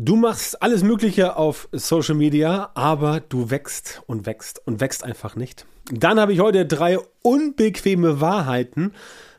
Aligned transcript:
Du 0.00 0.14
machst 0.14 0.62
alles 0.62 0.84
Mögliche 0.84 1.34
auf 1.34 1.68
Social 1.72 2.14
Media, 2.14 2.70
aber 2.74 3.18
du 3.18 3.50
wächst 3.50 4.00
und 4.06 4.26
wächst 4.26 4.64
und 4.64 4.80
wächst 4.80 5.02
einfach 5.02 5.34
nicht. 5.34 5.66
Dann 5.90 6.20
habe 6.20 6.32
ich 6.32 6.38
heute 6.38 6.66
drei 6.66 7.00
unbequeme 7.22 8.20
Wahrheiten, 8.20 8.92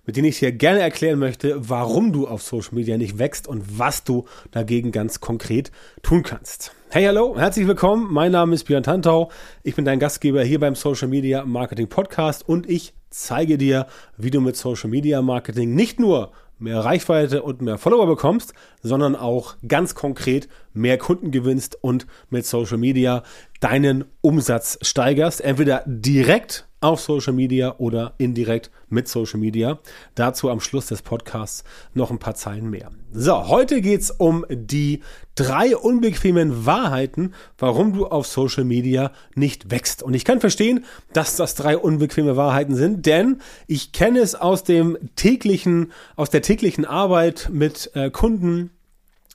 mit 0.05 0.17
denen 0.17 0.27
ich 0.27 0.39
dir 0.39 0.51
gerne 0.51 0.81
erklären 0.81 1.17
möchte, 1.17 1.69
warum 1.69 2.11
du 2.11 2.27
auf 2.27 2.41
Social 2.41 2.75
Media 2.75 2.97
nicht 2.97 3.17
wächst 3.17 3.47
und 3.47 3.79
was 3.79 4.03
du 4.03 4.25
dagegen 4.51 4.91
ganz 4.91 5.21
konkret 5.21 5.71
tun 6.03 6.23
kannst. 6.23 6.73
Hey, 6.89 7.05
hallo, 7.05 7.37
herzlich 7.37 7.65
willkommen. 7.65 8.11
Mein 8.11 8.33
Name 8.33 8.53
ist 8.53 8.65
Björn 8.65 8.83
Tantau. 8.83 9.31
Ich 9.63 9.75
bin 9.75 9.85
dein 9.85 9.99
Gastgeber 9.99 10.43
hier 10.43 10.59
beim 10.59 10.75
Social 10.75 11.07
Media 11.07 11.45
Marketing 11.45 11.87
Podcast 11.87 12.45
und 12.45 12.69
ich 12.69 12.93
zeige 13.09 13.57
dir, 13.57 13.87
wie 14.17 14.31
du 14.31 14.41
mit 14.41 14.55
Social 14.55 14.89
Media 14.89 15.21
Marketing 15.21 15.75
nicht 15.75 15.99
nur 15.99 16.31
mehr 16.59 16.79
Reichweite 16.79 17.41
und 17.41 17.61
mehr 17.61 17.77
Follower 17.77 18.05
bekommst, 18.05 18.53
sondern 18.81 19.15
auch 19.15 19.55
ganz 19.67 19.95
konkret 19.95 20.49
mehr 20.73 20.97
Kunden 20.97 21.31
gewinnst 21.31 21.77
und 21.81 22.05
mit 22.29 22.45
Social 22.45 22.77
Media 22.77 23.23
deinen 23.59 24.05
Umsatz 24.21 24.77
steigerst. 24.81 25.41
Entweder 25.41 25.83
direkt 25.85 26.68
auf 26.81 27.01
Social 27.01 27.33
Media 27.33 27.75
oder 27.77 28.13
indirekt 28.17 28.71
mit 28.89 29.07
Social 29.07 29.39
Media. 29.39 29.79
Dazu 30.15 30.49
am 30.49 30.59
Schluss 30.59 30.87
des 30.87 31.01
Podcasts 31.01 31.63
noch 31.93 32.11
ein 32.11 32.19
paar 32.19 32.35
Zeilen 32.35 32.69
mehr. 32.69 32.91
So, 33.11 33.47
heute 33.47 33.81
geht's 33.81 34.11
um 34.11 34.45
die 34.49 35.01
drei 35.35 35.75
unbequemen 35.75 36.65
Wahrheiten, 36.65 37.33
warum 37.57 37.93
du 37.93 38.07
auf 38.07 38.27
Social 38.27 38.63
Media 38.63 39.11
nicht 39.35 39.71
wächst. 39.71 40.03
Und 40.03 40.13
ich 40.13 40.25
kann 40.25 40.39
verstehen, 40.39 40.85
dass 41.13 41.35
das 41.35 41.55
drei 41.55 41.77
unbequeme 41.77 42.37
Wahrheiten 42.37 42.75
sind, 42.75 43.05
denn 43.05 43.41
ich 43.67 43.91
kenne 43.91 44.19
es 44.19 44.35
aus 44.35 44.63
dem 44.63 44.97
täglichen, 45.15 45.91
aus 46.15 46.29
der 46.29 46.41
täglichen 46.41 46.85
Arbeit 46.85 47.49
mit 47.51 47.91
äh, 47.95 48.09
Kunden, 48.09 48.71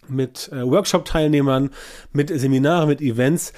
mit 0.09 0.51
äh, 0.53 0.65
Workshop-Teilnehmern, 0.65 1.71
mit 2.13 2.29
Seminaren, 2.29 2.89
mit 2.89 3.01
Events 3.01 3.53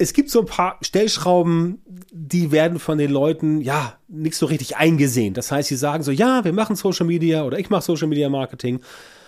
es 0.00 0.14
gibt 0.14 0.30
so 0.30 0.40
ein 0.40 0.46
paar 0.46 0.78
Stellschrauben, 0.80 1.82
die 2.10 2.52
werden 2.52 2.78
von 2.78 2.96
den 2.96 3.10
Leuten 3.10 3.60
ja 3.60 3.98
nicht 4.08 4.34
so 4.34 4.46
richtig 4.46 4.78
eingesehen. 4.78 5.34
Das 5.34 5.52
heißt, 5.52 5.68
sie 5.68 5.76
sagen 5.76 6.02
so, 6.02 6.10
ja, 6.10 6.42
wir 6.42 6.54
machen 6.54 6.74
Social 6.74 7.04
Media 7.04 7.44
oder 7.44 7.58
ich 7.58 7.68
mache 7.68 7.82
Social 7.82 8.08
Media 8.08 8.30
Marketing, 8.30 8.80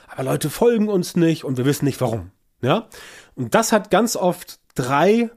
aber 0.09 0.23
Leute 0.23 0.49
folgen 0.49 0.89
uns 0.89 1.15
nicht 1.15 1.45
und 1.45 1.59
wir 1.59 1.67
wissen 1.67 1.85
nicht 1.85 2.01
warum. 2.01 2.31
Ja? 2.63 2.89
Und 3.35 3.55
das 3.55 3.71
hat 3.71 3.91
ganz 3.91 4.17
oft 4.17 4.61
drei 4.75 5.31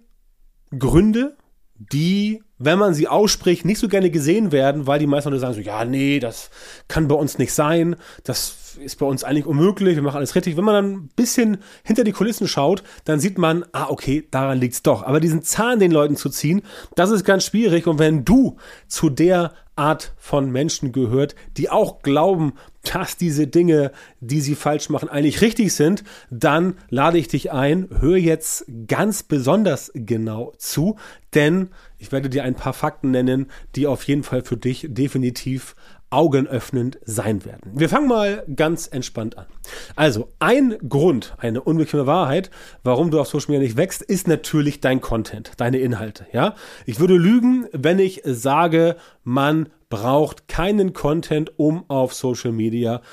Gründe, 0.77 1.36
die, 1.77 2.41
wenn 2.57 2.79
man 2.79 2.93
sie 2.93 3.07
ausspricht, 3.07 3.65
nicht 3.65 3.79
so 3.79 3.87
gerne 3.87 4.09
gesehen 4.09 4.51
werden, 4.51 4.87
weil 4.87 4.99
die 4.99 5.07
meisten 5.07 5.29
Leute 5.29 5.41
sagen 5.41 5.53
so, 5.55 5.59
ja, 5.59 5.83
nee, 5.83 6.19
das 6.19 6.49
kann 6.87 7.07
bei 7.07 7.15
uns 7.15 7.37
nicht 7.37 7.53
sein, 7.53 7.97
das 8.23 8.77
ist 8.77 8.97
bei 8.97 9.05
uns 9.05 9.23
eigentlich 9.23 9.45
unmöglich, 9.45 9.95
wir 9.95 10.03
machen 10.03 10.17
alles 10.17 10.35
richtig. 10.35 10.57
Wenn 10.57 10.63
man 10.63 10.75
dann 10.75 10.91
ein 10.93 11.09
bisschen 11.15 11.57
hinter 11.83 12.03
die 12.03 12.11
Kulissen 12.11 12.47
schaut, 12.47 12.83
dann 13.03 13.19
sieht 13.19 13.37
man, 13.37 13.65
ah, 13.71 13.87
okay, 13.89 14.27
daran 14.31 14.57
liegt's 14.57 14.83
doch. 14.83 15.03
Aber 15.03 15.19
diesen 15.19 15.43
Zahn 15.43 15.79
den 15.79 15.91
Leuten 15.91 16.15
zu 16.15 16.29
ziehen, 16.29 16.61
das 16.95 17.09
ist 17.11 17.25
ganz 17.25 17.45
schwierig. 17.45 17.87
Und 17.87 17.99
wenn 17.99 18.25
du 18.25 18.57
zu 18.87 19.09
der 19.09 19.53
Art 19.75 20.13
von 20.17 20.51
Menschen 20.51 20.91
gehört, 20.91 21.35
die 21.57 21.69
auch 21.69 22.01
glauben, 22.01 22.53
dass 22.83 23.17
diese 23.17 23.47
Dinge, 23.47 23.91
die 24.19 24.41
sie 24.41 24.55
falsch 24.55 24.89
machen, 24.89 25.09
eigentlich 25.09 25.41
richtig 25.41 25.73
sind, 25.73 26.03
dann 26.29 26.75
lade 26.89 27.17
ich 27.17 27.27
dich 27.27 27.51
ein, 27.51 27.89
hör 27.99 28.17
jetzt 28.17 28.65
ganz 28.87 29.23
besonders 29.23 29.91
genau 29.93 30.53
zu, 30.57 30.97
denn 31.33 31.69
ich 31.97 32.11
werde 32.11 32.29
dir 32.29 32.43
ein 32.43 32.55
paar 32.55 32.73
Fakten 32.73 33.11
nennen, 33.11 33.47
die 33.75 33.87
auf 33.87 34.03
jeden 34.03 34.23
Fall 34.23 34.43
für 34.43 34.57
dich 34.57 34.87
definitiv 34.89 35.75
augenöffnend 36.16 36.97
sein 37.03 37.44
werden. 37.44 37.73
Wir 37.73 37.89
fangen 37.89 38.08
mal 38.08 38.44
ganz 38.55 38.88
entspannt 38.88 39.38
an. 39.38 39.47
Also, 39.97 40.30
ein 40.39 40.77
Grund, 40.88 41.35
eine 41.38 41.61
unbequeme 41.61 42.08
Wahrheit, 42.08 42.49
warum 42.83 43.11
du 43.11 43.19
auf 43.19 43.27
Social 43.27 43.52
Media 43.52 43.67
nicht 43.67 43.75
wächst, 43.75 44.02
ist 44.02 44.27
natürlich 44.27 44.80
dein 44.80 45.02
Content, 45.02 45.52
deine 45.58 45.80
Inhalte, 45.80 46.25
ja? 46.31 46.55
Ich 46.86 47.02
würde 47.02 47.17
lügen, 47.17 47.67
wenn 47.73 47.99
ich 47.99 48.21
sage, 48.23 48.95
man 49.25 49.67
braucht 49.89 50.48
keinen 50.48 50.93
Content, 50.93 51.52
um 51.58 51.83
auf 51.89 52.14
Social 52.14 52.53
Media 52.53 52.99
zu 52.99 53.05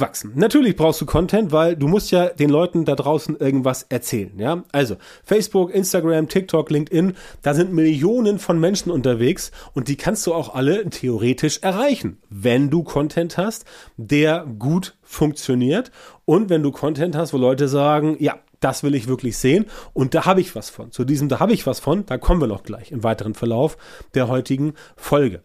wachsen. 0.00 0.30
Natürlich 0.36 0.76
brauchst 0.76 1.00
du 1.00 1.06
Content, 1.06 1.50
weil 1.50 1.74
du 1.76 1.88
musst 1.88 2.12
ja 2.12 2.28
den 2.28 2.50
Leuten 2.50 2.84
da 2.84 2.94
draußen 2.94 3.36
irgendwas 3.36 3.82
erzählen, 3.88 4.38
ja? 4.38 4.62
Also, 4.70 4.96
Facebook, 5.24 5.74
Instagram, 5.74 6.28
TikTok, 6.28 6.70
LinkedIn, 6.70 7.14
da 7.42 7.52
sind 7.52 7.72
Millionen 7.72 8.38
von 8.38 8.60
Menschen 8.60 8.92
unterwegs 8.92 9.50
und 9.74 9.88
die 9.88 9.96
kannst 9.96 10.24
du 10.26 10.34
auch 10.34 10.54
alle 10.54 10.88
theoretisch 10.88 11.58
erreichen, 11.62 12.18
wenn 12.30 12.70
du 12.70 12.84
Content 12.84 13.36
hast, 13.36 13.64
der 13.96 14.46
gut 14.58 14.94
funktioniert 15.02 15.90
und 16.24 16.48
wenn 16.48 16.62
du 16.62 16.70
Content 16.70 17.16
hast, 17.16 17.32
wo 17.32 17.36
Leute 17.36 17.66
sagen, 17.66 18.16
ja, 18.20 18.38
das 18.60 18.84
will 18.84 18.94
ich 18.94 19.08
wirklich 19.08 19.36
sehen 19.36 19.66
und 19.94 20.14
da 20.14 20.26
habe 20.26 20.40
ich 20.40 20.54
was 20.54 20.70
von. 20.70 20.92
Zu 20.92 21.04
diesem 21.04 21.28
da 21.28 21.40
habe 21.40 21.54
ich 21.54 21.66
was 21.66 21.80
von, 21.80 22.06
da 22.06 22.18
kommen 22.18 22.40
wir 22.40 22.46
noch 22.46 22.62
gleich 22.62 22.92
im 22.92 23.02
weiteren 23.02 23.34
Verlauf 23.34 23.76
der 24.14 24.28
heutigen 24.28 24.74
Folge. 24.96 25.42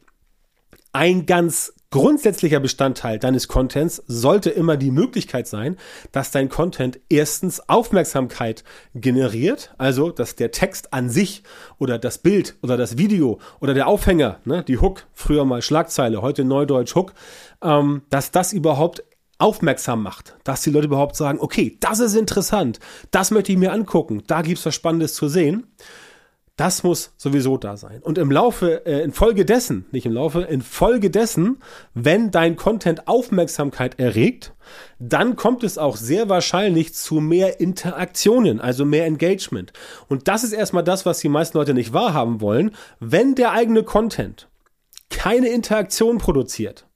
Ein 1.00 1.28
ganz 1.28 1.76
grundsätzlicher 1.92 2.60
Bestandteil 2.60 3.20
deines 3.20 3.48
Contents 3.48 4.02
sollte 4.08 4.50
immer 4.50 4.78
die 4.78 4.90
Möglichkeit 4.90 5.46
sein, 5.46 5.78
dass 6.12 6.32
dein 6.32 6.50
Content 6.50 7.00
erstens 7.08 7.60
Aufmerksamkeit 7.70 8.64
generiert, 8.96 9.76
also 9.78 10.10
dass 10.10 10.36
der 10.36 10.50
Text 10.50 10.96
an 10.96 11.12
sich 11.12 11.44
oder 11.78 12.00
das 12.00 12.18
Bild 12.18 12.56
oder 12.64 12.78
das 12.78 12.98
Video 12.98 13.38
oder 13.60 13.76
der 13.76 13.88
Aufhänger, 13.88 14.40
ne, 14.44 14.64
die 14.64 14.80
Hook, 14.80 15.06
früher 15.14 15.46
mal 15.46 15.62
Schlagzeile, 15.62 16.24
heute 16.24 16.44
Neudeutsch 16.44 16.96
Hook, 16.96 17.14
ähm, 17.62 18.02
dass 18.10 18.32
das 18.32 18.52
überhaupt 18.52 19.04
aufmerksam 19.38 20.02
macht, 20.02 20.36
dass 20.46 20.64
die 20.64 20.72
Leute 20.72 20.88
überhaupt 20.88 21.16
sagen, 21.16 21.38
okay, 21.40 21.78
das 21.80 22.00
ist 22.00 22.16
interessant, 22.16 22.80
das 23.12 23.30
möchte 23.30 23.52
ich 23.52 23.60
mir 23.60 23.72
angucken, 23.72 24.24
da 24.26 24.42
gibt's 24.42 24.66
was 24.66 24.74
Spannendes 24.74 25.14
zu 25.14 25.28
sehen. 25.28 25.68
Das 26.58 26.82
muss 26.82 27.14
sowieso 27.18 27.58
da 27.58 27.78
sein. 27.78 28.02
Und 28.02 28.18
im 28.18 28.32
Laufe, 28.32 28.84
äh, 28.88 29.04
in 29.04 29.14
Folge 29.14 29.46
dessen, 29.46 29.86
nicht 29.92 30.08
im 30.08 30.12
Laufe, 30.14 30.42
in 30.42 30.64
Folge 30.64 31.12
dessen, 31.12 31.60
wenn 31.94 32.32
dein 32.32 32.56
Content 32.56 33.08
Aufmerksamkeit 33.08 34.00
erregt, 34.00 34.54
dann 34.98 35.36
kommt 35.36 35.64
es 35.64 35.78
auch 35.78 35.96
sehr 35.96 36.30
wahrscheinlich 36.30 36.96
zu 36.96 37.22
mehr 37.22 37.60
Interaktionen, 37.60 38.60
also 38.60 38.86
mehr 38.86 39.06
Engagement. 39.06 39.72
Und 40.08 40.28
das 40.28 40.44
ist 40.44 40.52
erstmal 40.52 40.84
das, 40.84 41.06
was 41.06 41.20
die 41.20 41.30
meisten 41.30 41.60
Leute 41.60 41.76
nicht 41.76 41.94
wahrhaben 41.94 42.42
wollen. 42.42 42.72
Wenn 43.00 43.36
der 43.36 43.52
eigene 43.52 43.84
Content 43.84 44.50
keine 45.12 45.50
Interaktion 45.50 46.18
produziert, 46.18 46.88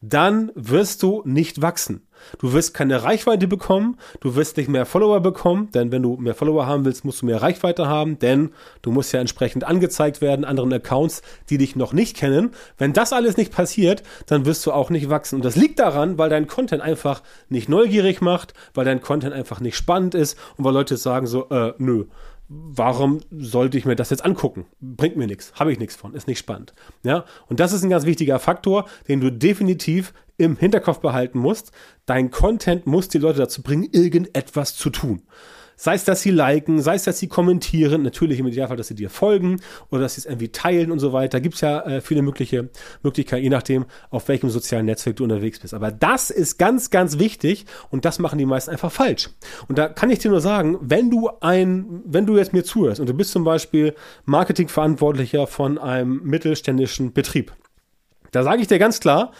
dann 0.00 0.50
wirst 0.56 1.04
du 1.04 1.22
nicht 1.24 1.62
wachsen. 1.62 2.07
Du 2.38 2.52
wirst 2.52 2.74
keine 2.74 3.02
Reichweite 3.02 3.48
bekommen, 3.48 3.96
du 4.20 4.34
wirst 4.34 4.56
nicht 4.56 4.68
mehr 4.68 4.86
Follower 4.86 5.20
bekommen, 5.20 5.70
denn 5.72 5.92
wenn 5.92 6.02
du 6.02 6.16
mehr 6.16 6.34
Follower 6.34 6.66
haben 6.66 6.84
willst, 6.84 7.04
musst 7.04 7.22
du 7.22 7.26
mehr 7.26 7.42
Reichweite 7.42 7.86
haben, 7.86 8.18
denn 8.18 8.50
du 8.82 8.92
musst 8.92 9.12
ja 9.12 9.20
entsprechend 9.20 9.64
angezeigt 9.64 10.20
werden 10.20 10.44
anderen 10.44 10.72
Accounts, 10.72 11.22
die 11.50 11.58
dich 11.58 11.76
noch 11.76 11.92
nicht 11.92 12.16
kennen. 12.16 12.50
Wenn 12.76 12.92
das 12.92 13.12
alles 13.12 13.36
nicht 13.36 13.52
passiert, 13.52 14.02
dann 14.26 14.46
wirst 14.46 14.64
du 14.66 14.72
auch 14.72 14.90
nicht 14.90 15.10
wachsen. 15.10 15.36
Und 15.36 15.44
das 15.44 15.56
liegt 15.56 15.78
daran, 15.78 16.18
weil 16.18 16.30
dein 16.30 16.46
Content 16.46 16.82
einfach 16.82 17.22
nicht 17.48 17.68
neugierig 17.68 18.20
macht, 18.20 18.54
weil 18.74 18.84
dein 18.84 19.00
Content 19.00 19.34
einfach 19.34 19.60
nicht 19.60 19.76
spannend 19.76 20.14
ist 20.14 20.38
und 20.56 20.64
weil 20.64 20.74
Leute 20.74 20.96
sagen 20.96 21.26
so, 21.26 21.48
äh, 21.50 21.74
nö, 21.78 22.04
warum 22.48 23.20
sollte 23.30 23.76
ich 23.76 23.84
mir 23.84 23.96
das 23.96 24.10
jetzt 24.10 24.24
angucken? 24.24 24.66
Bringt 24.80 25.16
mir 25.16 25.26
nichts, 25.26 25.52
habe 25.54 25.72
ich 25.72 25.78
nichts 25.78 25.96
von, 25.96 26.14
ist 26.14 26.26
nicht 26.26 26.38
spannend. 26.38 26.72
Ja, 27.02 27.24
und 27.48 27.60
das 27.60 27.72
ist 27.72 27.82
ein 27.82 27.90
ganz 27.90 28.06
wichtiger 28.06 28.38
Faktor, 28.38 28.86
den 29.06 29.20
du 29.20 29.30
definitiv 29.30 30.14
im 30.38 30.56
Hinterkopf 30.56 31.00
behalten 31.00 31.38
musst. 31.38 31.72
Dein 32.06 32.30
Content 32.30 32.86
muss 32.86 33.08
die 33.08 33.18
Leute 33.18 33.38
dazu 33.38 33.62
bringen, 33.62 33.88
irgendetwas 33.92 34.74
zu 34.74 34.88
tun. 34.88 35.22
Sei 35.80 35.94
es, 35.94 36.02
dass 36.02 36.22
sie 36.22 36.32
liken, 36.32 36.82
sei 36.82 36.96
es, 36.96 37.04
dass 37.04 37.20
sie 37.20 37.28
kommentieren, 37.28 38.02
natürlich 38.02 38.40
im 38.40 38.48
Idealfall, 38.48 38.76
dass 38.76 38.88
sie 38.88 38.96
dir 38.96 39.10
folgen 39.10 39.60
oder 39.90 40.00
dass 40.00 40.14
sie 40.14 40.22
es 40.22 40.26
irgendwie 40.26 40.48
teilen 40.48 40.90
und 40.90 40.98
so 40.98 41.12
weiter. 41.12 41.40
Gibt 41.40 41.54
es 41.54 41.60
ja 41.60 41.80
äh, 41.82 42.00
viele 42.00 42.22
mögliche 42.22 42.68
Möglichkeiten, 43.04 43.44
je 43.44 43.50
nachdem, 43.50 43.84
auf 44.10 44.26
welchem 44.26 44.50
sozialen 44.50 44.86
Netzwerk 44.86 45.14
du 45.14 45.22
unterwegs 45.22 45.60
bist. 45.60 45.74
Aber 45.74 45.92
das 45.92 46.30
ist 46.30 46.58
ganz, 46.58 46.90
ganz 46.90 47.20
wichtig 47.20 47.66
und 47.90 48.04
das 48.04 48.18
machen 48.18 48.40
die 48.40 48.46
meisten 48.46 48.72
einfach 48.72 48.90
falsch. 48.90 49.30
Und 49.68 49.78
da 49.78 49.88
kann 49.88 50.10
ich 50.10 50.18
dir 50.18 50.32
nur 50.32 50.40
sagen, 50.40 50.78
wenn 50.80 51.10
du 51.10 51.30
ein, 51.40 52.02
wenn 52.04 52.26
du 52.26 52.36
jetzt 52.36 52.52
mir 52.52 52.64
zuhörst 52.64 53.00
und 53.00 53.08
du 53.08 53.14
bist 53.14 53.30
zum 53.30 53.44
Beispiel 53.44 53.94
Marketingverantwortlicher 54.24 55.46
von 55.46 55.78
einem 55.78 56.22
mittelständischen 56.24 57.12
Betrieb, 57.12 57.52
da 58.32 58.42
sage 58.42 58.62
ich 58.62 58.66
dir 58.66 58.80
ganz 58.80 58.98
klar, 58.98 59.30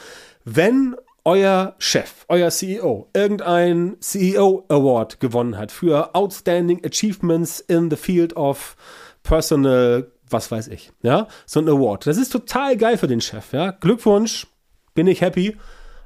wenn 0.55 0.97
euer 1.25 1.75
Chef, 1.79 2.25
euer 2.29 2.51
CEO, 2.51 3.11
irgendein 3.13 3.97
CEO 4.01 4.65
Award 4.69 5.21
gewonnen 5.21 5.59
hat 5.59 5.71
für 5.71 6.15
Outstanding 6.15 6.85
Achievements 6.85 7.61
in 7.61 7.91
the 7.91 7.97
Field 7.97 8.35
of 8.35 8.77
Personal, 9.23 10.11
was 10.31 10.51
weiß 10.51 10.69
ich, 10.69 10.91
ja, 11.03 11.29
so 11.45 11.61
ein 11.61 11.69
Award. 11.69 12.07
Das 12.07 12.17
ist 12.17 12.31
total 12.31 12.77
geil 12.77 12.97
für 12.97 13.09
den 13.09 13.21
Chef, 13.21 13.53
ja. 13.53 13.73
Glückwunsch, 13.73 14.47
bin 14.95 15.07
ich 15.07 15.21
happy. 15.21 15.57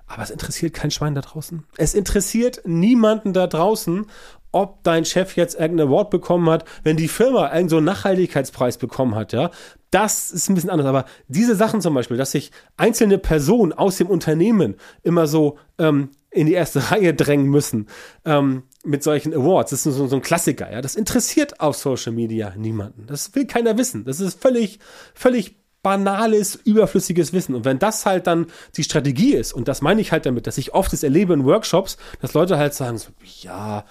Aber 0.07 0.23
es 0.23 0.31
interessiert 0.31 0.75
kein 0.75 0.91
Schwein 0.91 1.15
da 1.15 1.21
draußen. 1.21 1.65
Es 1.77 1.95
interessiert 1.95 2.63
niemanden 2.65 3.33
da 3.33 3.47
draußen, 3.47 4.07
ob 4.53 4.85
dein 4.85 5.05
Chef 5.05 5.37
jetzt 5.37 5.59
irgendein 5.59 5.89
Award 5.89 6.11
bekommen 6.11 6.49
hat, 6.51 6.65
wenn 6.85 6.97
die 6.97 7.09
Firma 7.09 7.45
irgendeinen 7.45 7.69
so 7.71 7.81
Nachhaltigkeitspreis 7.81 8.77
bekommen 8.77 9.15
hat, 9.15 9.33
ja. 9.33 9.51
Das 9.91 10.31
ist 10.31 10.49
ein 10.49 10.55
bisschen 10.55 10.71
anders. 10.71 10.87
Aber 10.87 11.05
diese 11.29 11.55
Sachen 11.55 11.81
zum 11.81 11.95
Beispiel, 11.95 12.17
dass 12.17 12.31
sich 12.31 12.51
einzelne 12.77 13.19
Personen 13.19 13.73
aus 13.73 13.97
dem 13.99 14.07
Unternehmen 14.07 14.77
immer 15.03 15.27
so 15.27 15.59
ähm, 15.79 16.11
in 16.31 16.47
die 16.47 16.55
erste 16.55 16.81
Reihe 16.91 17.15
drängen 17.15 17.47
müssen, 17.47 17.89
ähm, 18.25 18.65
mit 18.85 19.03
solchen 19.03 19.33
Awards. 19.35 19.71
Das 19.71 19.87
ist 19.87 19.95
so, 19.95 20.07
so 20.07 20.17
ein 20.17 20.23
Klassiker, 20.23 20.71
ja. 20.71 20.81
Das 20.81 20.97
interessiert 20.97 21.61
auf 21.61 21.77
Social 21.77 22.13
Media 22.13 22.55
niemanden. 22.57 23.07
Das 23.07 23.35
will 23.35 23.47
keiner 23.47 23.79
wissen. 23.79 24.05
Das 24.05 24.21
ist 24.21 24.41
völlig, 24.41 24.79
völlig 25.15 25.62
banales, 25.83 26.55
überflüssiges 26.55 27.33
Wissen. 27.33 27.55
Und 27.55 27.65
wenn 27.65 27.79
das 27.79 28.07
halt 28.07 28.27
dann 28.27 28.47
die 28.77 28.85
Strategie 28.85 29.35
ist, 29.35 29.53
und 29.53 29.69
das 29.69 29.83
meine 29.83 30.01
ich 30.01 30.13
halt 30.13 30.27
damit, 30.27 30.47
dass 30.47 30.59
ich 30.59 30.75
oft 30.75 30.93
das 30.93 31.03
erlebe 31.03 31.35
in 31.35 31.45
Workshops, 31.45 31.97
dass 32.21 32.35
Leute 32.35 32.59
halt 32.59 32.75
sagen, 32.75 32.99
so, 32.99 33.11
ja, 33.41 33.85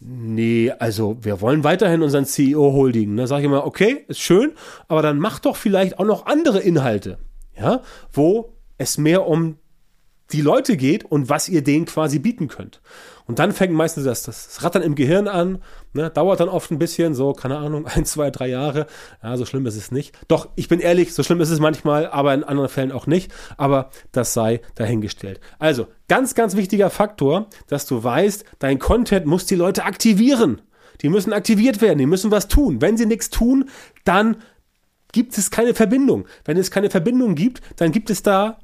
nee, 0.00 0.72
also 0.78 1.18
wir 1.20 1.40
wollen 1.40 1.64
weiterhin 1.64 2.02
unseren 2.02 2.24
CEO 2.24 2.72
holding. 2.72 3.16
Da 3.16 3.26
sage 3.26 3.42
ich 3.42 3.46
immer, 3.46 3.66
okay, 3.66 4.04
ist 4.08 4.20
schön, 4.20 4.52
aber 4.88 5.02
dann 5.02 5.18
mach 5.18 5.38
doch 5.38 5.56
vielleicht 5.56 5.98
auch 5.98 6.06
noch 6.06 6.26
andere 6.26 6.60
Inhalte, 6.60 7.18
ja, 7.56 7.82
wo 8.12 8.54
es 8.78 8.98
mehr 8.98 9.26
um 9.26 9.58
die 10.32 10.40
Leute 10.40 10.76
geht 10.76 11.04
und 11.04 11.28
was 11.28 11.48
ihr 11.48 11.62
denen 11.62 11.84
quasi 11.84 12.18
bieten 12.18 12.48
könnt. 12.48 12.80
Und 13.26 13.38
dann 13.38 13.52
fängt 13.52 13.72
meistens 13.72 14.04
das, 14.04 14.22
das 14.22 14.62
Rattern 14.62 14.82
im 14.82 14.94
Gehirn 14.94 15.28
an, 15.28 15.62
ne, 15.94 16.10
dauert 16.10 16.40
dann 16.40 16.48
oft 16.48 16.70
ein 16.70 16.78
bisschen, 16.78 17.14
so, 17.14 17.32
keine 17.32 17.56
Ahnung, 17.56 17.86
ein, 17.94 18.04
zwei, 18.04 18.30
drei 18.30 18.48
Jahre. 18.48 18.86
Ja, 19.22 19.36
so 19.36 19.46
schlimm 19.46 19.66
ist 19.66 19.76
es 19.76 19.90
nicht. 19.90 20.14
Doch, 20.28 20.48
ich 20.56 20.68
bin 20.68 20.80
ehrlich, 20.80 21.14
so 21.14 21.22
schlimm 21.22 21.40
ist 21.40 21.50
es 21.50 21.60
manchmal, 21.60 22.06
aber 22.08 22.34
in 22.34 22.44
anderen 22.44 22.68
Fällen 22.68 22.92
auch 22.92 23.06
nicht. 23.06 23.32
Aber 23.56 23.90
das 24.12 24.34
sei 24.34 24.60
dahingestellt. 24.74 25.40
Also, 25.58 25.86
ganz, 26.08 26.34
ganz 26.34 26.54
wichtiger 26.56 26.90
Faktor, 26.90 27.48
dass 27.68 27.86
du 27.86 28.04
weißt, 28.04 28.44
dein 28.58 28.78
Content 28.78 29.26
muss 29.26 29.46
die 29.46 29.56
Leute 29.56 29.84
aktivieren. 29.84 30.60
Die 31.00 31.08
müssen 31.08 31.32
aktiviert 31.32 31.80
werden, 31.80 31.98
die 31.98 32.06
müssen 32.06 32.30
was 32.30 32.48
tun. 32.48 32.80
Wenn 32.80 32.96
sie 32.96 33.06
nichts 33.06 33.30
tun, 33.30 33.68
dann 34.04 34.36
gibt 35.12 35.38
es 35.38 35.50
keine 35.50 35.74
Verbindung. 35.74 36.26
Wenn 36.44 36.56
es 36.56 36.70
keine 36.70 36.90
Verbindung 36.90 37.34
gibt, 37.36 37.62
dann 37.76 37.92
gibt 37.92 38.10
es 38.10 38.22
da 38.22 38.58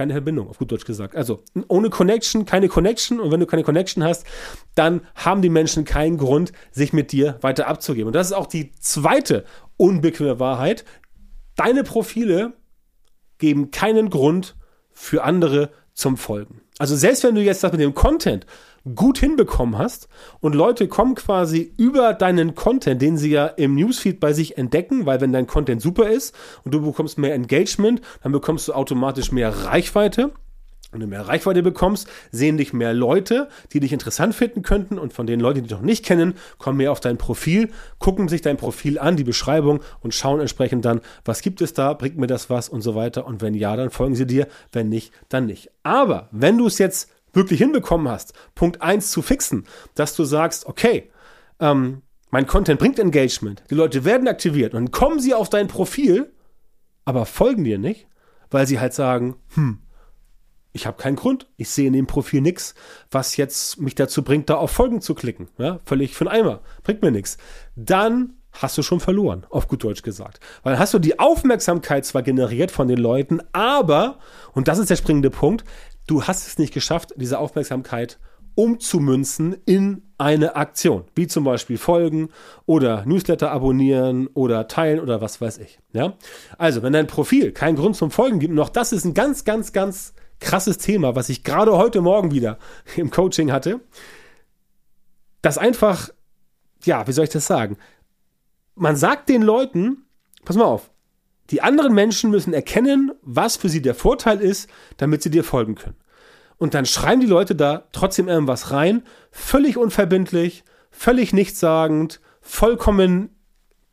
keine 0.00 0.14
Verbindung, 0.14 0.48
auf 0.48 0.56
gut 0.56 0.72
Deutsch 0.72 0.86
gesagt. 0.86 1.14
Also 1.14 1.42
ohne 1.68 1.90
Connection, 1.90 2.46
keine 2.46 2.68
Connection. 2.68 3.20
Und 3.20 3.30
wenn 3.30 3.40
du 3.40 3.44
keine 3.44 3.64
Connection 3.64 4.02
hast, 4.02 4.24
dann 4.74 5.02
haben 5.14 5.42
die 5.42 5.50
Menschen 5.50 5.84
keinen 5.84 6.16
Grund, 6.16 6.52
sich 6.70 6.94
mit 6.94 7.12
dir 7.12 7.36
weiter 7.42 7.66
abzugeben. 7.66 8.06
Und 8.06 8.14
das 8.14 8.28
ist 8.28 8.32
auch 8.32 8.46
die 8.46 8.72
zweite 8.80 9.44
unbequeme 9.76 10.40
Wahrheit. 10.40 10.86
Deine 11.54 11.84
Profile 11.84 12.54
geben 13.36 13.72
keinen 13.72 14.08
Grund 14.08 14.56
für 14.90 15.22
andere 15.22 15.68
zum 15.92 16.16
Folgen. 16.16 16.62
Also 16.78 16.96
selbst 16.96 17.22
wenn 17.22 17.34
du 17.34 17.42
jetzt 17.42 17.62
das 17.62 17.72
mit 17.72 17.82
dem 17.82 17.92
Content 17.92 18.46
gut 18.94 19.18
hinbekommen 19.18 19.78
hast 19.78 20.08
und 20.40 20.54
Leute 20.54 20.88
kommen 20.88 21.14
quasi 21.14 21.72
über 21.76 22.14
deinen 22.14 22.54
Content, 22.54 23.02
den 23.02 23.16
sie 23.16 23.30
ja 23.30 23.46
im 23.46 23.74
Newsfeed 23.74 24.20
bei 24.20 24.32
sich 24.32 24.58
entdecken, 24.58 25.06
weil 25.06 25.20
wenn 25.20 25.32
dein 25.32 25.46
Content 25.46 25.82
super 25.82 26.08
ist 26.08 26.34
und 26.64 26.72
du 26.72 26.80
bekommst 26.80 27.18
mehr 27.18 27.34
Engagement, 27.34 28.00
dann 28.22 28.32
bekommst 28.32 28.68
du 28.68 28.72
automatisch 28.72 29.32
mehr 29.32 29.50
Reichweite. 29.50 30.32
Wenn 30.92 31.00
du 31.00 31.06
mehr 31.06 31.28
Reichweite 31.28 31.62
bekommst, 31.62 32.08
sehen 32.32 32.56
dich 32.56 32.72
mehr 32.72 32.92
Leute, 32.92 33.48
die 33.72 33.78
dich 33.78 33.92
interessant 33.92 34.34
finden 34.34 34.62
könnten 34.62 34.98
und 34.98 35.12
von 35.12 35.26
den 35.26 35.38
Leuten, 35.38 35.56
die 35.58 35.62
dich 35.62 35.70
noch 35.70 35.82
nicht 35.82 36.04
kennen, 36.04 36.34
kommen 36.58 36.78
mehr 36.78 36.90
auf 36.90 36.98
dein 36.98 37.16
Profil, 37.16 37.70
gucken 37.98 38.26
sich 38.26 38.40
dein 38.40 38.56
Profil 38.56 38.98
an, 38.98 39.16
die 39.16 39.22
Beschreibung 39.22 39.80
und 40.00 40.14
schauen 40.14 40.40
entsprechend 40.40 40.84
dann, 40.84 41.00
was 41.24 41.42
gibt 41.42 41.60
es 41.60 41.74
da, 41.74 41.92
bringt 41.92 42.18
mir 42.18 42.26
das 42.26 42.50
was 42.50 42.68
und 42.68 42.80
so 42.80 42.96
weiter 42.96 43.24
und 43.24 43.40
wenn 43.40 43.54
ja, 43.54 43.76
dann 43.76 43.90
folgen 43.90 44.16
sie 44.16 44.26
dir, 44.26 44.48
wenn 44.72 44.88
nicht, 44.88 45.12
dann 45.28 45.46
nicht. 45.46 45.70
Aber 45.84 46.28
wenn 46.32 46.58
du 46.58 46.66
es 46.66 46.78
jetzt 46.78 47.08
wirklich 47.32 47.58
hinbekommen 47.58 48.08
hast, 48.08 48.32
Punkt 48.54 48.82
1 48.82 49.10
zu 49.10 49.22
fixen, 49.22 49.66
dass 49.94 50.14
du 50.14 50.24
sagst, 50.24 50.66
okay, 50.66 51.10
ähm, 51.58 52.02
mein 52.30 52.46
Content 52.46 52.78
bringt 52.78 52.98
Engagement, 52.98 53.64
die 53.70 53.74
Leute 53.74 54.04
werden 54.04 54.28
aktiviert 54.28 54.74
und 54.74 54.84
dann 54.84 54.90
kommen 54.92 55.20
sie 55.20 55.34
auf 55.34 55.48
dein 55.48 55.68
Profil, 55.68 56.32
aber 57.04 57.26
folgen 57.26 57.64
dir 57.64 57.78
nicht, 57.78 58.06
weil 58.50 58.66
sie 58.66 58.78
halt 58.78 58.94
sagen, 58.94 59.36
hm, 59.54 59.78
ich 60.72 60.86
habe 60.86 60.96
keinen 60.96 61.16
Grund, 61.16 61.48
ich 61.56 61.68
sehe 61.70 61.88
in 61.88 61.92
dem 61.92 62.06
Profil 62.06 62.40
nichts, 62.40 62.74
was 63.10 63.36
jetzt 63.36 63.80
mich 63.80 63.94
dazu 63.94 64.22
bringt, 64.22 64.48
da 64.50 64.54
auf 64.54 64.70
Folgen 64.70 65.00
zu 65.00 65.14
klicken. 65.14 65.48
Ja, 65.58 65.80
völlig 65.84 66.14
für 66.14 66.24
den 66.24 66.32
Eimer, 66.32 66.60
bringt 66.84 67.02
mir 67.02 67.10
nichts. 67.10 67.38
Dann 67.74 68.34
hast 68.52 68.76
du 68.78 68.82
schon 68.82 69.00
verloren, 69.00 69.46
auf 69.50 69.68
gut 69.68 69.84
Deutsch 69.84 70.02
gesagt. 70.02 70.40
Weil 70.62 70.78
hast 70.78 70.94
du 70.94 70.98
die 70.98 71.18
Aufmerksamkeit 71.18 72.04
zwar 72.04 72.22
generiert 72.22 72.70
von 72.70 72.88
den 72.88 72.98
Leuten, 72.98 73.40
aber, 73.52 74.18
und 74.52 74.68
das 74.68 74.78
ist 74.78 74.90
der 74.90 74.96
springende 74.96 75.30
Punkt, 75.30 75.64
du 76.06 76.24
hast 76.24 76.46
es 76.46 76.58
nicht 76.58 76.74
geschafft, 76.74 77.12
diese 77.16 77.38
Aufmerksamkeit 77.38 78.18
umzumünzen 78.54 79.56
in 79.64 80.02
eine 80.18 80.56
Aktion, 80.56 81.04
wie 81.14 81.26
zum 81.26 81.44
Beispiel 81.44 81.78
folgen 81.78 82.28
oder 82.66 83.04
Newsletter 83.06 83.50
abonnieren 83.50 84.26
oder 84.28 84.68
teilen 84.68 85.00
oder 85.00 85.20
was 85.20 85.40
weiß 85.40 85.58
ich. 85.58 85.78
Ja? 85.92 86.14
Also, 86.58 86.82
wenn 86.82 86.92
dein 86.92 87.06
Profil 87.06 87.52
keinen 87.52 87.76
Grund 87.76 87.96
zum 87.96 88.10
Folgen 88.10 88.38
gibt, 88.38 88.52
noch 88.52 88.68
das 88.68 88.92
ist 88.92 89.04
ein 89.04 89.14
ganz, 89.14 89.44
ganz, 89.44 89.72
ganz 89.72 90.12
krasses 90.40 90.78
Thema, 90.78 91.14
was 91.14 91.28
ich 91.28 91.44
gerade 91.44 91.76
heute 91.76 92.00
Morgen 92.00 92.32
wieder 92.32 92.58
im 92.96 93.10
Coaching 93.10 93.52
hatte, 93.52 93.80
das 95.42 95.56
einfach, 95.56 96.10
ja, 96.84 97.06
wie 97.06 97.12
soll 97.12 97.24
ich 97.24 97.30
das 97.30 97.46
sagen? 97.46 97.78
Man 98.74 98.96
sagt 98.96 99.28
den 99.28 99.42
Leuten, 99.42 100.04
pass 100.44 100.56
mal 100.56 100.64
auf, 100.64 100.90
die 101.50 101.62
anderen 101.62 101.94
Menschen 101.94 102.30
müssen 102.30 102.54
erkennen, 102.54 103.12
was 103.22 103.56
für 103.56 103.68
sie 103.68 103.82
der 103.82 103.94
Vorteil 103.94 104.40
ist, 104.40 104.70
damit 104.96 105.22
sie 105.22 105.30
dir 105.30 105.44
folgen 105.44 105.74
können. 105.74 105.96
Und 106.58 106.74
dann 106.74 106.86
schreiben 106.86 107.20
die 107.20 107.26
Leute 107.26 107.54
da 107.54 107.84
trotzdem 107.92 108.28
irgendwas 108.28 108.70
rein, 108.70 109.02
völlig 109.30 109.76
unverbindlich, 109.76 110.64
völlig 110.90 111.32
nichtssagend, 111.32 112.20
vollkommen 112.42 113.30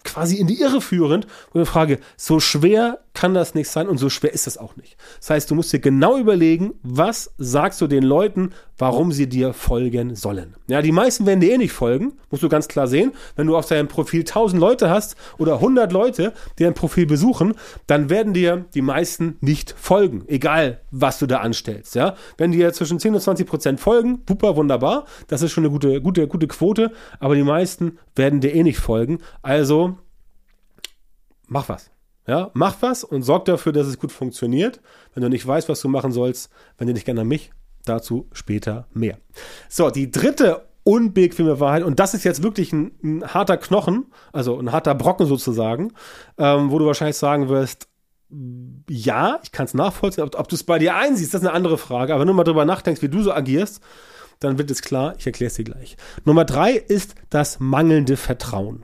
quasi 0.03 0.37
in 0.37 0.47
die 0.47 0.59
Irre 0.59 0.81
führend, 0.81 1.27
wo 1.51 1.61
ich 1.61 1.67
frage, 1.67 1.99
so 2.15 2.39
schwer 2.39 2.99
kann 3.17 3.33
das 3.33 3.55
nicht 3.55 3.67
sein 3.67 3.87
und 3.87 3.97
so 3.97 4.09
schwer 4.09 4.31
ist 4.31 4.45
das 4.45 4.59
auch 4.59 4.75
nicht. 4.75 4.95
Das 5.17 5.31
heißt, 5.31 5.49
du 5.49 5.55
musst 5.55 5.73
dir 5.73 5.79
genau 5.79 6.19
überlegen, 6.19 6.75
was 6.83 7.33
sagst 7.39 7.81
du 7.81 7.87
den 7.87 8.03
Leuten, 8.03 8.51
warum 8.77 9.11
sie 9.11 9.27
dir 9.27 9.53
folgen 9.53 10.13
sollen. 10.13 10.53
Ja, 10.67 10.83
die 10.83 10.91
meisten 10.91 11.25
werden 11.25 11.39
dir 11.39 11.51
eh 11.51 11.57
nicht 11.57 11.71
folgen, 11.71 12.13
musst 12.29 12.43
du 12.43 12.47
ganz 12.47 12.67
klar 12.67 12.85
sehen. 12.85 13.13
Wenn 13.35 13.47
du 13.47 13.57
auf 13.57 13.65
deinem 13.65 13.87
Profil 13.87 14.19
1000 14.19 14.61
Leute 14.61 14.91
hast 14.91 15.15
oder 15.39 15.55
100 15.55 15.91
Leute, 15.91 16.31
die 16.59 16.63
dein 16.63 16.75
Profil 16.75 17.07
besuchen, 17.07 17.55
dann 17.87 18.11
werden 18.11 18.35
dir 18.35 18.67
die 18.75 18.83
meisten 18.83 19.37
nicht 19.41 19.73
folgen, 19.75 20.23
egal 20.27 20.81
was 20.91 21.17
du 21.17 21.25
da 21.25 21.37
anstellst. 21.39 21.95
Ja, 21.95 22.13
wenn 22.37 22.51
dir 22.51 22.71
zwischen 22.71 22.99
10 22.99 23.15
und 23.15 23.21
20 23.21 23.47
Prozent 23.47 23.79
folgen, 23.79 24.21
super, 24.29 24.55
wunderbar, 24.55 25.05
das 25.27 25.41
ist 25.41 25.53
schon 25.53 25.63
eine 25.63 25.71
gute, 25.71 26.03
gute, 26.03 26.27
gute 26.27 26.47
Quote, 26.47 26.91
aber 27.19 27.33
die 27.33 27.41
meisten 27.41 27.97
werden 28.15 28.41
dir 28.41 28.53
eh 28.53 28.61
nicht 28.61 28.77
folgen. 28.77 29.17
Also 29.41 29.97
mach 31.47 31.67
was. 31.67 31.89
Ja, 32.27 32.51
mach 32.53 32.81
was 32.81 33.03
und 33.03 33.23
sorg 33.23 33.45
dafür, 33.45 33.71
dass 33.71 33.87
es 33.87 33.99
gut 33.99 34.11
funktioniert. 34.11 34.81
Wenn 35.13 35.23
du 35.23 35.29
nicht 35.29 35.47
weißt, 35.47 35.69
was 35.69 35.81
du 35.81 35.87
machen 35.87 36.11
sollst, 36.11 36.51
wende 36.77 36.93
dich 36.93 37.05
gerne 37.05 37.21
an 37.21 37.27
mich. 37.27 37.51
Dazu 37.85 38.27
später 38.33 38.87
mehr. 38.93 39.17
So, 39.69 39.89
die 39.89 40.11
dritte 40.11 40.67
unbequeme 40.83 41.59
Wahrheit, 41.59 41.83
und 41.83 41.99
das 41.99 42.13
ist 42.13 42.23
jetzt 42.23 42.43
wirklich 42.43 42.71
ein, 42.73 42.91
ein 43.03 43.33
harter 43.33 43.57
Knochen, 43.57 44.05
also 44.31 44.57
ein 44.59 44.71
harter 44.71 44.95
Brocken 44.95 45.25
sozusagen, 45.25 45.93
ähm, 46.37 46.71
wo 46.71 46.79
du 46.79 46.85
wahrscheinlich 46.85 47.17
sagen 47.17 47.49
wirst, 47.49 47.87
ja, 48.89 49.39
ich 49.43 49.51
kann 49.51 49.65
es 49.65 49.73
nachvollziehen, 49.73 50.23
ob, 50.23 50.37
ob 50.37 50.47
du 50.49 50.55
es 50.55 50.63
bei 50.63 50.79
dir 50.79 50.95
einsiehst, 50.95 51.33
das 51.33 51.41
ist 51.41 51.47
eine 51.47 51.55
andere 51.55 51.77
Frage, 51.77 52.13
aber 52.13 52.21
wenn 52.21 52.27
du 52.27 52.33
mal 52.33 52.43
drüber 52.43 52.65
nachdenkst, 52.65 53.01
wie 53.01 53.09
du 53.09 53.21
so 53.21 53.33
agierst, 53.33 53.81
dann 54.39 54.57
wird 54.57 54.71
es 54.71 54.81
klar, 54.81 55.15
ich 55.17 55.25
erkläre 55.25 55.47
es 55.47 55.55
dir 55.55 55.63
gleich. 55.63 55.97
Nummer 56.25 56.45
drei 56.45 56.71
ist 56.73 57.15
das 57.29 57.59
mangelnde 57.59 58.17
Vertrauen. 58.17 58.83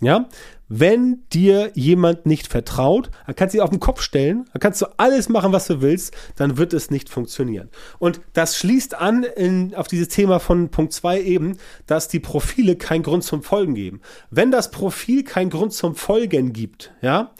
Ja, 0.00 0.28
wenn 0.72 1.24
dir 1.32 1.72
jemand 1.74 2.26
nicht 2.26 2.46
vertraut, 2.46 3.10
dann 3.26 3.34
kannst 3.34 3.54
du 3.54 3.58
dich 3.58 3.62
auf 3.62 3.70
den 3.70 3.80
Kopf 3.80 4.00
stellen, 4.00 4.48
dann 4.52 4.60
kannst 4.60 4.80
du 4.80 4.86
alles 4.98 5.28
machen, 5.28 5.52
was 5.52 5.66
du 5.66 5.82
willst, 5.82 6.14
dann 6.36 6.58
wird 6.58 6.72
es 6.72 6.92
nicht 6.92 7.08
funktionieren. 7.08 7.70
Und 7.98 8.20
das 8.34 8.56
schließt 8.56 8.94
an 8.94 9.24
in, 9.24 9.74
auf 9.74 9.88
dieses 9.88 10.08
Thema 10.08 10.38
von 10.38 10.70
Punkt 10.70 10.92
2 10.92 11.22
eben, 11.22 11.58
dass 11.86 12.06
die 12.06 12.20
Profile 12.20 12.76
keinen 12.76 13.02
Grund 13.02 13.24
zum 13.24 13.42
Folgen 13.42 13.74
geben. 13.74 14.00
Wenn 14.30 14.52
das 14.52 14.70
Profil 14.70 15.24
keinen 15.24 15.50
Grund 15.50 15.72
zum 15.72 15.96
Folgen 15.96 16.52
gibt, 16.52 16.92
ja, 17.02 17.34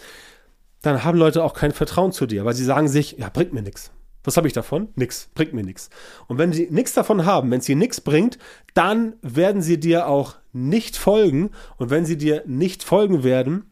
dann 0.83 1.05
haben 1.05 1.17
Leute 1.17 1.45
auch 1.45 1.55
kein 1.55 1.71
Vertrauen 1.71 2.11
zu 2.11 2.27
dir, 2.27 2.45
weil 2.45 2.55
sie 2.55 2.65
sagen 2.65 2.89
sich, 2.89 3.13
ja, 3.19 3.29
bringt 3.29 3.53
mir 3.53 3.63
nichts. 3.63 3.93
Was 4.23 4.37
habe 4.37 4.47
ich 4.47 4.53
davon? 4.53 4.89
Nix, 4.97 5.31
bringt 5.35 5.55
mir 5.55 5.65
nichts. 5.65 5.89
Und 6.27 6.39
wenn 6.39 6.53
sie 6.53 6.69
nichts 6.71 6.93
davon 6.93 7.25
haben, 7.25 7.51
wenn 7.51 7.61
es 7.61 7.67
dir 7.67 7.77
nichts 7.77 8.01
bringt, 8.01 8.39
dann 8.75 9.15
werden 9.23 9.63
sie 9.63 9.81
dir 9.81 10.09
auch 10.09 10.37
nicht 10.53 10.97
folgen. 10.97 11.51
Und 11.79 11.91
wenn 11.91 12.05
sie 12.05 12.19
dir 12.19 12.43
nicht 12.47 12.85
folgen 12.85 13.25
werden, 13.25 13.71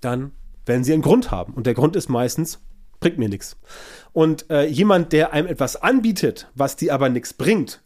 dann 0.00 0.32
werden 0.66 0.82
sie 0.82 0.92
einen 0.92 1.02
Grund 1.02 1.30
haben. 1.30 1.54
Und 1.54 1.66
der 1.66 1.74
Grund 1.74 1.94
ist 1.94 2.08
meistens, 2.08 2.60
bringt 2.98 3.18
mir 3.18 3.28
nichts. 3.28 3.56
Und 4.12 4.50
äh, 4.50 4.66
jemand, 4.66 5.12
der 5.12 5.32
einem 5.32 5.46
etwas 5.46 5.76
anbietet, 5.76 6.50
was 6.54 6.76
dir 6.76 6.92
aber 6.92 7.08
nichts 7.08 7.32
bringt, 7.32 7.82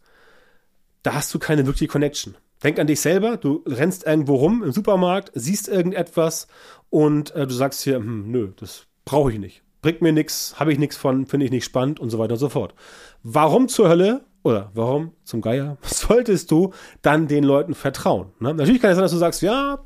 da 1.03 1.13
hast 1.13 1.33
du 1.33 1.39
keine 1.39 1.67
wirkliche 1.67 1.87
Connection. 1.87 2.35
Denk 2.63 2.79
an 2.79 2.87
dich 2.87 2.99
selber, 2.99 3.37
du 3.37 3.63
rennst 3.67 4.07
irgendwo 4.07 4.35
rum 4.35 4.63
im 4.63 4.71
Supermarkt, 4.71 5.31
siehst 5.35 5.67
irgendetwas 5.67 6.47
und 6.89 7.35
äh, 7.35 7.45
du 7.45 7.53
sagst 7.53 7.83
hier, 7.83 7.97
hm, 7.97 8.31
nö, 8.31 8.53
das 8.55 8.87
brauche 9.03 9.31
ich 9.31 9.37
nicht 9.37 9.64
bringt 9.85 10.01
mir 10.01 10.11
nichts, 10.11 10.55
habe 10.59 10.73
ich 10.73 10.79
nichts 10.79 10.97
von, 10.97 11.27
finde 11.27 11.45
ich 11.45 11.51
nicht 11.51 11.63
spannend 11.63 11.99
und 11.99 12.09
so 12.09 12.17
weiter 12.17 12.33
und 12.33 12.39
so 12.39 12.49
fort. 12.49 12.73
Warum 13.21 13.67
zur 13.67 13.87
Hölle 13.87 14.25
oder 14.41 14.71
warum 14.73 15.11
zum 15.23 15.41
Geier 15.41 15.77
solltest 15.83 16.49
du 16.49 16.73
dann 17.03 17.27
den 17.27 17.43
Leuten 17.43 17.75
vertrauen? 17.75 18.31
Ne? 18.39 18.55
Natürlich 18.55 18.81
kann 18.81 18.89
es 18.89 18.95
sein, 18.95 19.03
dass 19.03 19.11
du 19.11 19.19
sagst, 19.19 19.43
ja, 19.43 19.85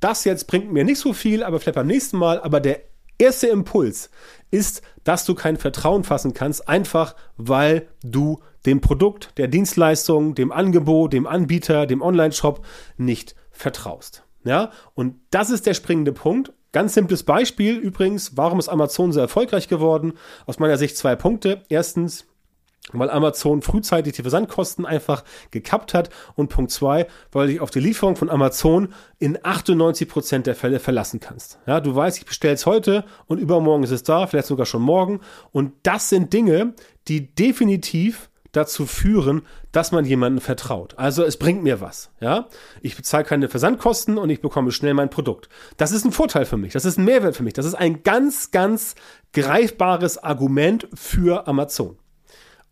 das 0.00 0.24
jetzt 0.24 0.46
bringt 0.46 0.72
mir 0.72 0.82
nicht 0.82 0.98
so 0.98 1.12
viel, 1.12 1.42
aber 1.42 1.60
vielleicht 1.60 1.74
beim 1.74 1.88
nächsten 1.88 2.16
Mal, 2.16 2.40
aber 2.40 2.58
der 2.58 2.84
erste 3.18 3.48
Impuls 3.48 4.08
ist, 4.50 4.80
dass 5.04 5.26
du 5.26 5.34
kein 5.34 5.58
Vertrauen 5.58 6.04
fassen 6.04 6.32
kannst, 6.32 6.66
einfach 6.66 7.14
weil 7.36 7.88
du 8.02 8.40
dem 8.64 8.80
Produkt, 8.80 9.36
der 9.36 9.48
Dienstleistung, 9.48 10.34
dem 10.34 10.52
Angebot, 10.52 11.12
dem 11.12 11.26
Anbieter, 11.26 11.84
dem 11.84 12.00
Online-Shop 12.00 12.64
nicht 12.96 13.34
vertraust. 13.50 14.24
Ja, 14.44 14.70
und 14.94 15.16
das 15.30 15.50
ist 15.50 15.66
der 15.66 15.74
springende 15.74 16.14
Punkt. 16.14 16.54
Ganz 16.74 16.92
simples 16.92 17.22
Beispiel 17.22 17.76
übrigens, 17.76 18.36
warum 18.36 18.58
ist 18.58 18.68
Amazon 18.68 19.12
so 19.12 19.20
erfolgreich 19.20 19.68
geworden? 19.68 20.14
Aus 20.44 20.58
meiner 20.58 20.76
Sicht 20.76 20.96
zwei 20.96 21.14
Punkte. 21.14 21.62
Erstens, 21.68 22.26
weil 22.92 23.10
Amazon 23.10 23.62
frühzeitig 23.62 24.14
die 24.14 24.22
Versandkosten 24.22 24.84
einfach 24.84 25.22
gekappt 25.52 25.94
hat 25.94 26.10
und 26.34 26.48
Punkt 26.48 26.72
zwei, 26.72 27.06
weil 27.30 27.46
du 27.46 27.52
dich 27.52 27.60
auf 27.60 27.70
die 27.70 27.78
Lieferung 27.78 28.16
von 28.16 28.28
Amazon 28.28 28.92
in 29.20 29.38
98 29.40 30.08
Prozent 30.08 30.48
der 30.48 30.56
Fälle 30.56 30.80
verlassen 30.80 31.20
kannst. 31.20 31.60
Ja, 31.64 31.78
du 31.78 31.94
weißt, 31.94 32.18
ich 32.18 32.26
bestelle 32.26 32.54
es 32.54 32.66
heute 32.66 33.04
und 33.26 33.38
übermorgen 33.38 33.84
ist 33.84 33.92
es 33.92 34.02
da, 34.02 34.26
vielleicht 34.26 34.48
sogar 34.48 34.66
schon 34.66 34.82
morgen 34.82 35.20
und 35.52 35.74
das 35.84 36.08
sind 36.08 36.32
Dinge, 36.32 36.74
die 37.06 37.32
definitiv 37.36 38.30
dazu 38.56 38.86
führen, 38.86 39.42
dass 39.72 39.92
man 39.92 40.04
jemandem 40.04 40.40
vertraut. 40.40 40.94
Also 40.96 41.24
es 41.24 41.36
bringt 41.36 41.62
mir 41.62 41.80
was. 41.80 42.10
Ja, 42.20 42.48
ich 42.80 42.96
bezahle 42.96 43.24
keine 43.24 43.48
Versandkosten 43.48 44.18
und 44.18 44.30
ich 44.30 44.40
bekomme 44.40 44.72
schnell 44.72 44.94
mein 44.94 45.10
Produkt. 45.10 45.48
Das 45.76 45.92
ist 45.92 46.04
ein 46.04 46.12
Vorteil 46.12 46.44
für 46.46 46.56
mich. 46.56 46.72
Das 46.72 46.84
ist 46.84 46.98
ein 46.98 47.04
Mehrwert 47.04 47.36
für 47.36 47.42
mich. 47.42 47.54
Das 47.54 47.66
ist 47.66 47.74
ein 47.74 48.02
ganz, 48.02 48.50
ganz 48.50 48.94
greifbares 49.32 50.18
Argument 50.22 50.88
für 50.94 51.46
Amazon 51.46 51.98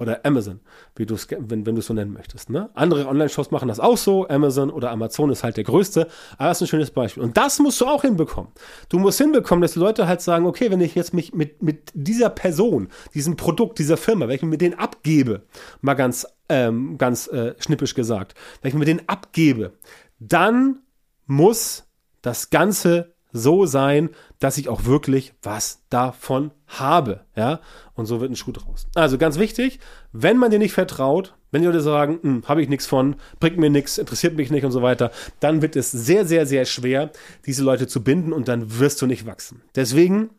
oder 0.02 0.20
Amazon, 0.24 0.60
wie 0.96 1.06
du 1.06 1.14
es, 1.14 1.28
wenn, 1.30 1.64
wenn 1.64 1.74
du 1.74 1.78
es 1.78 1.86
so 1.86 1.94
nennen 1.94 2.12
möchtest. 2.12 2.50
Ne? 2.50 2.68
Andere 2.74 3.06
Online-Shops 3.06 3.50
machen 3.50 3.68
das 3.68 3.80
auch 3.80 3.96
so. 3.96 4.28
Amazon 4.28 4.70
oder 4.70 4.90
Amazon 4.90 5.30
ist 5.30 5.44
halt 5.44 5.56
der 5.56 5.64
größte. 5.64 6.08
Aber 6.36 6.48
das 6.48 6.58
ist 6.58 6.62
ein 6.62 6.70
schönes 6.70 6.90
Beispiel. 6.90 7.22
Und 7.22 7.36
das 7.36 7.58
musst 7.60 7.80
du 7.80 7.86
auch 7.86 8.02
hinbekommen. 8.02 8.50
Du 8.88 8.98
musst 8.98 9.18
hinbekommen, 9.18 9.62
dass 9.62 9.72
die 9.72 9.78
Leute 9.78 10.06
halt 10.08 10.20
sagen, 10.20 10.44
okay, 10.46 10.70
wenn 10.70 10.80
ich 10.80 10.94
jetzt 10.94 11.14
mich 11.14 11.32
mit, 11.32 11.62
mit 11.62 11.90
dieser 11.94 12.30
Person, 12.30 12.88
diesem 13.14 13.36
Produkt, 13.36 13.78
dieser 13.78 13.96
Firma, 13.96 14.28
ich 14.28 14.42
mit 14.42 14.60
denen 14.60 14.78
abgebe, 14.78 15.42
mal 15.80 15.94
ganz, 15.94 16.26
ähm, 16.48 16.98
ganz 16.98 17.28
äh, 17.28 17.54
schnippisch 17.58 17.94
gesagt, 17.94 18.34
wenn 18.60 18.70
ich 18.70 18.74
mit 18.74 18.88
denen 18.88 19.08
abgebe, 19.08 19.72
dann 20.18 20.80
muss 21.26 21.84
das 22.22 22.50
Ganze 22.50 23.11
so 23.32 23.66
sein, 23.66 24.10
dass 24.38 24.58
ich 24.58 24.68
auch 24.68 24.84
wirklich 24.84 25.34
was 25.42 25.82
davon 25.90 26.50
habe, 26.66 27.24
ja? 27.36 27.60
Und 27.94 28.06
so 28.06 28.20
wird 28.20 28.30
ein 28.30 28.36
Schuh 28.36 28.52
draus. 28.52 28.86
Also 28.94 29.18
ganz 29.18 29.38
wichtig, 29.38 29.80
wenn 30.12 30.36
man 30.36 30.50
dir 30.50 30.58
nicht 30.58 30.72
vertraut, 30.72 31.34
wenn 31.50 31.62
die 31.62 31.66
Leute 31.66 31.80
sagen, 31.80 32.18
hm, 32.22 32.42
habe 32.46 32.62
ich 32.62 32.68
nichts 32.68 32.86
von, 32.86 33.16
bringt 33.40 33.58
mir 33.58 33.70
nichts, 33.70 33.98
interessiert 33.98 34.36
mich 34.36 34.50
nicht 34.50 34.64
und 34.64 34.72
so 34.72 34.82
weiter, 34.82 35.10
dann 35.40 35.62
wird 35.62 35.76
es 35.76 35.90
sehr, 35.90 36.24
sehr, 36.26 36.46
sehr 36.46 36.64
schwer, 36.64 37.10
diese 37.46 37.62
Leute 37.62 37.86
zu 37.86 38.02
binden 38.02 38.32
und 38.32 38.48
dann 38.48 38.78
wirst 38.78 39.02
du 39.02 39.06
nicht 39.06 39.26
wachsen. 39.26 39.62
Deswegen 39.74 40.30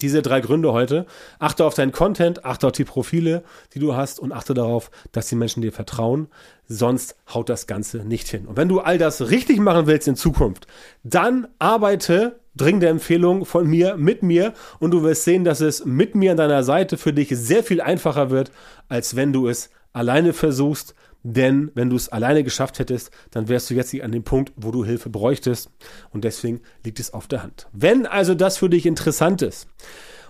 diese 0.00 0.22
drei 0.22 0.40
Gründe 0.40 0.72
heute. 0.72 1.06
Achte 1.38 1.64
auf 1.64 1.74
deinen 1.74 1.92
Content, 1.92 2.44
achte 2.44 2.66
auf 2.66 2.72
die 2.72 2.84
Profile, 2.84 3.42
die 3.74 3.78
du 3.78 3.94
hast 3.94 4.18
und 4.20 4.32
achte 4.32 4.54
darauf, 4.54 4.90
dass 5.12 5.28
die 5.28 5.36
Menschen 5.36 5.62
dir 5.62 5.72
vertrauen. 5.72 6.28
Sonst 6.68 7.16
haut 7.32 7.48
das 7.48 7.66
Ganze 7.66 7.98
nicht 7.98 8.28
hin. 8.28 8.46
Und 8.46 8.56
wenn 8.56 8.68
du 8.68 8.80
all 8.80 8.98
das 8.98 9.30
richtig 9.30 9.58
machen 9.58 9.86
willst 9.86 10.08
in 10.08 10.16
Zukunft, 10.16 10.66
dann 11.02 11.48
arbeite 11.58 12.40
dringende 12.56 12.88
Empfehlung 12.88 13.44
von 13.44 13.66
mir 13.66 13.96
mit 13.96 14.22
mir 14.22 14.54
und 14.78 14.90
du 14.90 15.02
wirst 15.02 15.24
sehen, 15.24 15.44
dass 15.44 15.60
es 15.60 15.84
mit 15.84 16.14
mir 16.14 16.32
an 16.32 16.36
deiner 16.36 16.62
Seite 16.62 16.96
für 16.96 17.12
dich 17.12 17.28
sehr 17.30 17.62
viel 17.62 17.80
einfacher 17.80 18.30
wird, 18.30 18.50
als 18.88 19.16
wenn 19.16 19.32
du 19.32 19.48
es 19.48 19.70
alleine 19.92 20.32
versuchst. 20.32 20.94
Denn 21.22 21.70
wenn 21.74 21.90
du 21.90 21.96
es 21.96 22.08
alleine 22.08 22.44
geschafft 22.44 22.78
hättest, 22.78 23.10
dann 23.30 23.48
wärst 23.48 23.68
du 23.70 23.74
jetzt 23.74 23.92
nicht 23.92 24.02
an 24.02 24.12
dem 24.12 24.22
Punkt, 24.22 24.52
wo 24.56 24.70
du 24.70 24.84
Hilfe 24.84 25.10
bräuchtest. 25.10 25.70
Und 26.10 26.24
deswegen 26.24 26.60
liegt 26.84 26.98
es 26.98 27.12
auf 27.12 27.28
der 27.28 27.42
Hand. 27.42 27.68
Wenn 27.72 28.06
also 28.06 28.34
das 28.34 28.58
für 28.58 28.70
dich 28.70 28.86
interessant 28.86 29.42
ist 29.42 29.68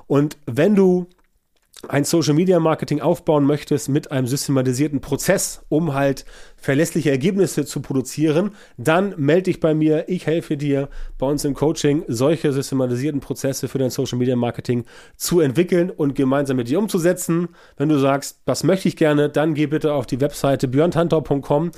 und 0.07 0.37
wenn 0.47 0.75
du 0.75 1.07
ein 1.89 2.05
Social 2.05 2.35
Media 2.35 2.61
Marketing 2.61 3.01
aufbauen 3.01 3.45
möchtest 3.45 3.89
mit 3.89 4.13
einem 4.13 4.27
systematisierten 4.27 5.01
Prozess, 5.01 5.63
um 5.69 5.95
halt 5.95 6.27
verlässliche 6.57 7.11
Ergebnisse 7.11 7.65
zu 7.65 7.81
produzieren, 7.81 8.51
dann 8.77 9.15
melde 9.17 9.45
dich 9.45 9.61
bei 9.61 9.75
mir. 9.75 10.09
Ich 10.09 10.27
helfe 10.27 10.59
dir 10.59 10.91
bei 11.19 11.27
uns 11.27 11.45
im 11.45 11.55
Coaching, 11.55 12.05
solche 12.07 12.53
systematisierten 12.53 13.21
Prozesse 13.21 13.67
für 13.67 13.79
dein 13.79 13.91
Social 13.91 14.19
Media 14.19 14.37
Marketing 14.37 14.85
zu 15.17 15.41
entwickeln 15.41 15.91
und 15.91 16.15
gemeinsam 16.15 16.59
mit 16.59 16.69
dir 16.69 16.79
umzusetzen. 16.79 17.49
Wenn 17.79 17.89
du 17.89 17.99
sagst, 17.99 18.41
das 18.45 18.63
möchte 18.63 18.89
ich 18.89 18.97
gerne, 18.97 19.31
dann 19.31 19.55
geh 19.55 19.67
bitte 19.67 19.95
auf 19.95 20.07
die 20.07 20.21
Webseite 20.21 20.69
björntantor.com 20.69 21.71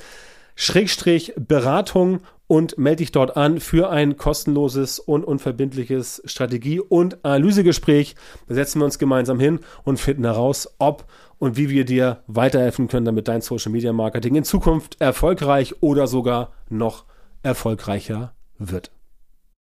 Schrägstrich 0.55 1.33
Beratung 1.35 2.21
und 2.47 2.77
melde 2.77 2.97
dich 2.97 3.11
dort 3.11 3.35
an 3.35 3.59
für 3.59 3.89
ein 3.89 4.17
kostenloses 4.17 4.99
und 4.99 5.23
unverbindliches 5.23 6.21
Strategie- 6.25 6.79
und 6.79 7.23
Analysegespräch. 7.25 8.15
Da 8.47 8.55
setzen 8.55 8.79
wir 8.79 8.85
uns 8.85 8.99
gemeinsam 8.99 9.39
hin 9.39 9.59
und 9.83 9.99
finden 9.99 10.25
heraus, 10.25 10.75
ob 10.77 11.05
und 11.39 11.57
wie 11.57 11.69
wir 11.69 11.85
dir 11.85 12.23
weiterhelfen 12.27 12.87
können, 12.87 13.05
damit 13.05 13.27
dein 13.27 13.41
Social 13.41 13.71
Media 13.71 13.91
Marketing 13.91 14.35
in 14.35 14.43
Zukunft 14.43 15.01
erfolgreich 15.01 15.75
oder 15.81 16.07
sogar 16.07 16.53
noch 16.69 17.05
erfolgreicher 17.41 18.33
wird. 18.59 18.91